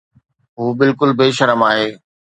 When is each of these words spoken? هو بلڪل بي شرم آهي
هو 0.57 0.65
بلڪل 0.79 1.09
بي 1.19 1.27
شرم 1.37 1.61
آهي 1.69 1.87